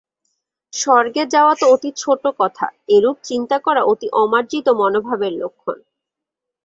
[0.73, 2.65] স্বর্গে যাওয়া তো অতি ছোট কথা,
[2.89, 5.77] এরূপ চিন্তা করা অতি অমার্জিত মনোভাবের লক্ষণ।